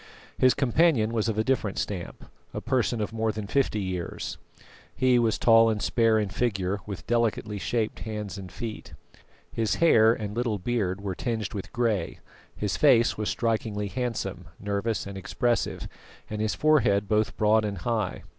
His 0.35 0.55
companion 0.55 1.13
was 1.13 1.29
of 1.29 1.37
a 1.37 1.43
different 1.43 1.77
stamp; 1.77 2.25
a 2.55 2.59
person 2.59 3.01
of 3.01 3.13
more 3.13 3.31
than 3.31 3.45
fifty 3.45 3.79
years, 3.79 4.39
he 4.95 5.19
was 5.19 5.37
tall 5.37 5.69
and 5.69 5.79
spare 5.79 6.17
in 6.17 6.29
figure, 6.29 6.79
with 6.87 7.05
delicately 7.05 7.59
shaped 7.59 7.99
hands 7.99 8.35
and 8.35 8.51
feet. 8.51 8.95
His 9.53 9.75
hair 9.75 10.11
and 10.11 10.35
little 10.35 10.57
beard 10.57 11.01
were 11.01 11.13
tinged 11.13 11.53
with 11.53 11.71
grey, 11.71 12.17
his 12.55 12.77
face 12.77 13.15
was 13.15 13.29
strikingly 13.29 13.89
handsome, 13.89 14.45
nervous 14.59 15.05
and 15.05 15.19
expressive, 15.19 15.87
and 16.31 16.41
his 16.41 16.55
forehead 16.55 17.07
both 17.07 17.37
broad 17.37 17.63
and 17.63 17.77
high. 17.77 18.23